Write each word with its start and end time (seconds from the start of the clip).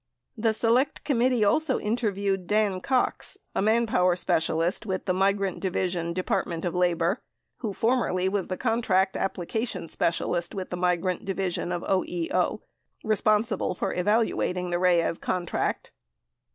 The 0.35 0.51
Select 0.51 1.03
Committee 1.03 1.43
also 1.45 1.77
interviewed 1.79 2.47
Dan 2.47 2.81
Cox, 2.81 3.37
a 3.53 3.61
manpower 3.61 4.15
spe 4.15 4.41
cialist 4.41 4.83
with 4.83 5.05
the 5.05 5.13
Migrant 5.13 5.59
Division, 5.59 6.11
Department 6.11 6.65
of 6.65 6.73
Labor, 6.73 7.21
who 7.57 7.71
for 7.71 7.95
merly 7.95 8.27
was 8.27 8.47
the 8.47 8.57
contract 8.57 9.15
application 9.15 9.89
specialist 9.89 10.55
with 10.55 10.71
the 10.71 10.75
Migrant 10.75 11.23
Divi 11.23 11.51
sion 11.51 11.71
of 11.71 11.83
OEO 11.83 12.61
responsible 13.03 13.75
for 13.75 13.93
evaluating 13.93 14.71
the 14.71 14.79
Reyes 14.79 15.19
contract. 15.19 15.91